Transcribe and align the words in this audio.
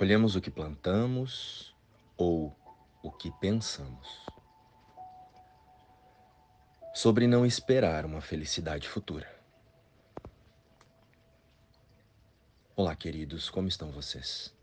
Colhemos 0.00 0.34
o 0.34 0.40
que 0.40 0.50
plantamos 0.50 1.76
ou 2.16 2.56
o 3.02 3.12
que 3.12 3.30
pensamos. 3.32 4.24
Sobre 6.94 7.26
não 7.26 7.44
esperar 7.44 8.06
uma 8.06 8.22
felicidade 8.22 8.88
futura. 8.88 9.30
Olá, 12.74 12.96
queridos, 12.96 13.50
como 13.50 13.68
estão 13.68 13.92
vocês? 13.92 14.56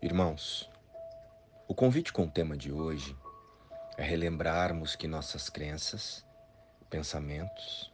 Irmãos, 0.00 0.70
o 1.66 1.74
convite 1.74 2.12
com 2.12 2.26
o 2.26 2.30
tema 2.30 2.56
de 2.56 2.70
hoje 2.70 3.18
é 3.98 4.04
relembrarmos 4.04 4.94
que 4.94 5.08
nossas 5.08 5.48
crenças, 5.48 6.24
pensamentos 6.88 7.92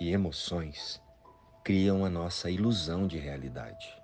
e 0.00 0.10
emoções 0.10 1.02
criam 1.64 2.04
a 2.04 2.10
nossa 2.10 2.50
ilusão 2.50 3.06
de 3.06 3.18
realidade. 3.18 3.96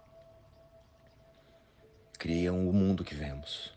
Criam 2.19 2.69
o 2.69 2.73
mundo 2.73 3.05
que 3.05 3.15
vemos. 3.15 3.73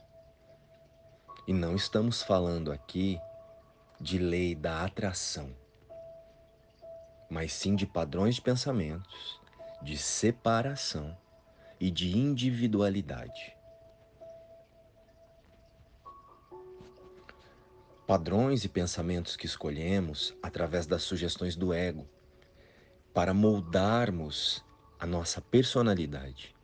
E 1.48 1.54
não 1.54 1.76
estamos 1.76 2.22
falando 2.22 2.72
aqui 2.72 3.20
de 4.00 4.18
lei 4.18 4.56
da 4.56 4.86
atração 4.86 5.56
mas 7.30 7.54
sim 7.54 7.76
de 7.76 7.86
padrões 7.86 8.36
de 8.36 8.42
pensamentos, 8.42 9.40
de 9.82 9.98
separação 9.98 11.16
e 11.80 11.92
de 11.92 12.18
individualidade. 12.18 13.56
Padrões 18.08 18.66
e 18.66 18.70
pensamentos 18.70 19.36
que 19.36 19.46
escolhemos 19.46 20.34
através 20.42 20.88
das 20.88 21.04
sugestões 21.04 21.56
do 21.56 21.72
ego 21.72 22.10
para 23.20 23.34
moldarmos 23.34 24.64
a 24.98 25.06
nossa 25.06 25.42
personalidade. 25.42 26.56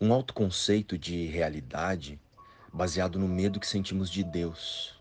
Um 0.00 0.12
autoconceito 0.12 0.98
de 0.98 1.26
realidade 1.26 2.20
baseado 2.72 3.16
no 3.16 3.28
medo 3.28 3.60
que 3.60 3.68
sentimos 3.68 4.10
de 4.10 4.24
Deus 4.24 5.00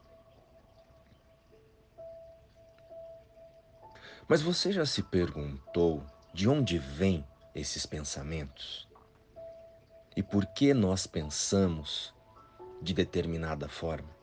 Mas 4.27 4.43
você 4.43 4.71
já 4.71 4.85
se 4.85 5.01
perguntou 5.01 6.05
de 6.31 6.47
onde 6.47 6.77
vêm 6.77 7.25
esses 7.55 7.83
pensamentos? 7.83 8.87
E 10.15 10.21
por 10.21 10.45
que 10.45 10.71
nós 10.71 11.07
pensamos 11.07 12.13
de 12.79 12.93
determinada 12.93 13.67
forma? 13.67 14.22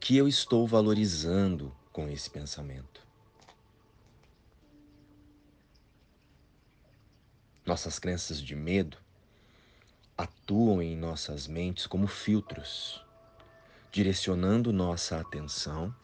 Que 0.00 0.16
eu 0.16 0.26
estou 0.28 0.66
valorizando 0.66 1.74
com 1.92 2.08
esse 2.08 2.30
pensamento? 2.30 3.06
Nossas 7.66 7.98
crenças 7.98 8.40
de 8.40 8.56
medo 8.56 8.96
atuam 10.16 10.80
em 10.80 10.96
nossas 10.96 11.46
mentes 11.46 11.86
como 11.86 12.06
filtros 12.06 13.04
direcionando 13.90 14.72
nossa 14.72 15.18
atenção 15.18 15.94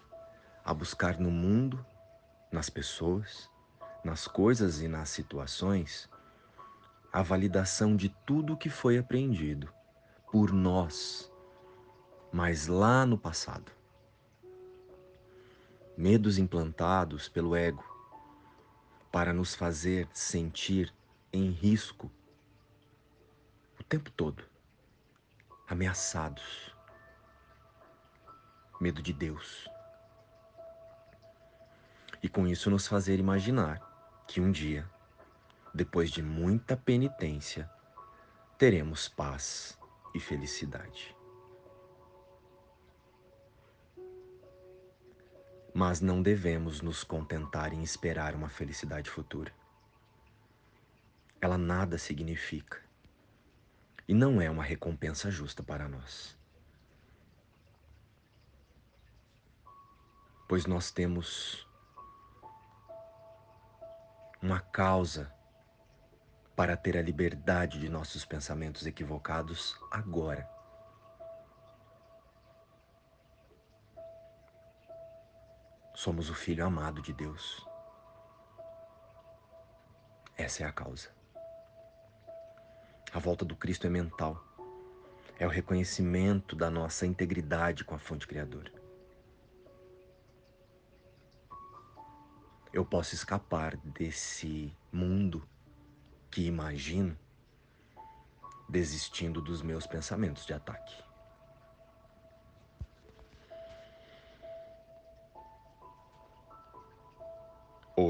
a 0.65 0.73
buscar 0.73 1.19
no 1.19 1.31
mundo, 1.31 1.85
nas 2.51 2.71
pessoas, 2.71 3.49
nas 4.03 4.27
coisas 4.27 4.81
e 4.81 4.89
nas 4.89 5.11
situações 5.11 6.09
a 7.13 7.23
validação 7.23 7.95
de 7.95 8.09
tudo 8.27 8.55
o 8.55 8.57
que 8.57 8.69
foi 8.69 8.99
aprendido 8.99 9.73
por 10.33 10.53
nós, 10.53 11.31
mas 12.33 12.67
lá 12.67 13.07
no 13.07 13.17
passado. 13.17 13.71
Medos 15.97 16.39
implantados 16.39 17.29
pelo 17.29 17.55
ego 17.55 17.85
para 19.13 19.33
nos 19.33 19.55
fazer 19.55 20.09
sentir 20.13 20.93
em 21.33 21.51
risco 21.51 22.11
o 23.79 23.85
tempo 23.85 24.11
todo, 24.11 24.45
ameaçados 25.69 26.75
medo 28.81 29.01
de 29.01 29.13
Deus. 29.13 29.69
E 32.23 32.29
com 32.29 32.47
isso 32.47 32.71
nos 32.71 32.87
fazer 32.87 33.19
imaginar 33.19 33.81
que 34.27 34.41
um 34.41 34.51
dia, 34.51 34.89
depois 35.75 36.11
de 36.11 36.23
muita 36.23 36.77
penitência, 36.77 37.71
teremos 38.59 39.09
paz 39.09 39.79
e 40.15 40.21
felicidade. 40.21 41.15
Mas 45.75 46.01
não 46.01 46.23
devemos 46.23 46.81
nos 46.81 47.05
contentar 47.05 47.75
em 47.75 47.83
esperar 47.83 48.35
uma 48.35 48.49
felicidade 48.49 49.11
futura. 49.11 49.53
Ela 51.41 51.59
nada 51.59 51.99
significa 51.99 52.81
e 54.09 54.15
não 54.15 54.41
é 54.41 54.49
uma 54.49 54.63
recompensa 54.63 55.31
justa 55.31 55.63
para 55.63 55.89
nós. 55.89 56.39
pois 60.55 60.67
nós 60.67 60.91
temos 60.91 61.67
uma 64.41 64.61
causa 64.61 65.33
para 66.55 66.77
ter 66.77 66.97
a 66.97 67.03
liberdade 67.03 67.81
de 67.81 67.89
nossos 67.89 68.25
pensamentos 68.25 68.87
equivocados 68.87 69.77
agora. 69.91 70.54
Somos 76.05 76.29
o 76.29 76.35
Filho 76.35 76.67
amado 76.67 77.01
de 77.01 77.15
Deus. 77.15 77.67
Essa 80.37 80.63
é 80.63 80.67
a 80.67 80.71
causa. 80.71 81.09
A 83.11 83.19
volta 83.19 83.43
do 83.43 83.57
Cristo 83.57 83.87
é 83.87 83.91
mental. 83.91 84.39
É 85.39 85.47
o 85.47 85.51
reconhecimento 85.51 86.55
da 86.55 86.71
nossa 86.71 87.07
integridade 87.07 87.85
com 87.85 87.95
a 87.95 87.99
fonte 87.99 88.27
criadora. 88.27 88.71
eu 92.71 92.85
posso 92.85 93.15
escapar 93.15 93.77
desse 93.77 94.77
mundo 94.93 95.49
que 96.29 96.45
imagino 96.45 97.17
desistindo 98.69 99.41
dos 99.41 99.63
meus 99.63 99.87
pensamentos 99.87 100.45
de 100.45 100.53
ataque. 100.53 101.04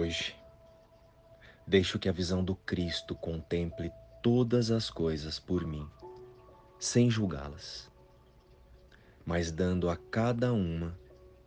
Hoje, 0.04 0.36
deixo 1.66 1.98
que 1.98 2.10
a 2.10 2.12
visão 2.12 2.44
do 2.44 2.54
Cristo 2.54 3.14
contemple 3.14 3.90
todas 4.22 4.70
as 4.70 4.90
coisas 4.90 5.38
por 5.38 5.66
mim, 5.66 5.88
sem 6.78 7.10
julgá-las, 7.10 7.90
mas 9.24 9.50
dando 9.50 9.88
a 9.88 9.96
cada 9.96 10.52
uma 10.52 10.94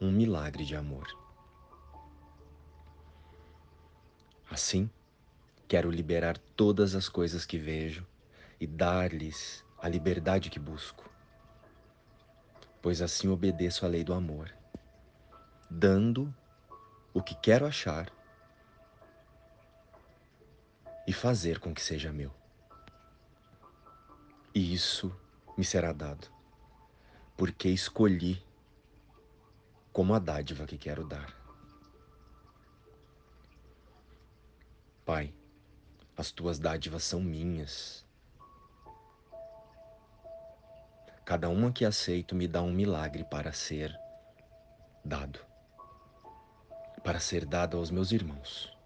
um 0.02 0.12
milagre 0.12 0.66
de 0.66 0.76
amor. 0.76 1.06
Assim, 4.50 4.90
quero 5.68 5.92
liberar 5.92 6.36
todas 6.56 6.96
as 6.96 7.08
coisas 7.08 7.46
que 7.46 7.60
vejo 7.60 8.08
e 8.60 8.66
dar-lhes 8.66 9.64
a 9.80 9.88
liberdade 9.88 10.50
que 10.50 10.58
busco, 10.58 11.08
pois 12.82 13.04
assim 13.04 13.28
obedeço 13.28 13.86
à 13.86 13.88
lei 13.88 14.04
do 14.04 14.16
amor, 14.16 14.52
dando 15.70 16.34
o 17.14 17.22
que 17.22 17.36
quero 17.36 17.64
achar 17.64 18.17
e 21.08 21.14
fazer 21.14 21.60
com 21.60 21.74
que 21.74 21.82
seja 21.82 22.12
meu. 22.12 22.32
E 24.54 24.74
isso 24.74 25.16
me 25.58 25.64
será 25.64 25.94
dado, 25.94 26.28
porque 27.38 27.70
escolhi 27.70 28.46
como 29.94 30.14
a 30.14 30.20
dádiva 30.20 30.66
que 30.66 30.78
quero 30.78 31.08
dar. 31.08 31.34
Pai, 35.06 35.34
as 36.18 36.30
tuas 36.30 36.60
dádivas 36.60 37.04
são 37.06 37.22
minhas. 37.22 38.06
Cada 41.24 41.48
uma 41.48 41.72
que 41.72 41.86
aceito 41.86 42.36
me 42.36 42.48
dá 42.48 42.62
um 42.62 42.72
milagre 42.72 43.24
para 43.24 43.54
ser 43.54 43.98
dado, 45.04 45.40
para 47.04 47.20
ser 47.20 47.46
dado 47.46 47.78
aos 47.78 47.90
meus 47.90 48.12
irmãos. 48.12 48.77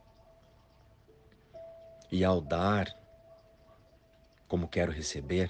E 2.12 2.26
ao 2.26 2.42
dar, 2.42 2.94
como 4.46 4.68
quero 4.68 4.92
receber, 4.92 5.50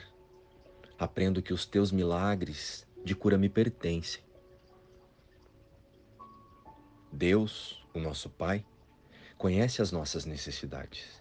aprendo 1.00 1.42
que 1.42 1.54
os 1.54 1.66
teus 1.66 1.92
milagres 1.92 2.86
de 3.04 3.16
cura 3.16 3.36
me 3.36 3.50
pertencem. 3.50 4.24
Deus, 7.12 7.84
o 7.96 8.00
nosso 8.00 8.30
Pai, 8.30 8.64
conhece 9.40 9.82
as 9.82 9.92
nossas 9.92 10.24
necessidades. 10.24 11.20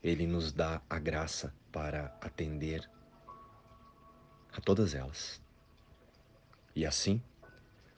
Ele 0.00 0.28
nos 0.28 0.52
dá 0.52 0.80
a 0.88 1.00
graça 1.00 1.52
para 1.72 2.16
atender 2.20 2.88
a 4.52 4.60
todas 4.60 4.94
elas. 4.94 5.42
E 6.72 6.86
assim, 6.86 7.20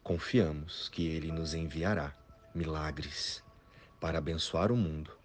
confiamos 0.02 0.88
que 0.88 1.06
Ele 1.06 1.30
nos 1.30 1.52
enviará 1.52 2.16
milagres 2.54 3.44
para 4.00 4.16
abençoar 4.16 4.72
o 4.72 4.76
mundo 4.78 5.18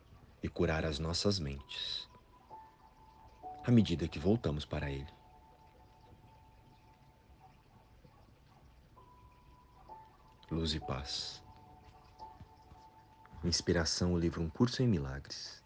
e 0.43 0.49
curar 0.49 0.85
as 0.85 0.99
nossas 0.99 1.39
mentes, 1.39 2.07
à 3.65 3.71
medida 3.71 4.07
que 4.09 4.19
voltamos 4.19 4.65
para 4.65 4.91
Ele. 4.91 5.07
Luz 10.51 10.73
e 10.73 10.79
paz. 10.81 11.41
Inspiração, 13.43 14.13
o 14.13 14.19
livro 14.19 14.41
Um 14.41 14.49
Curso 14.49 14.83
em 14.83 14.87
Milagres. 14.87 15.62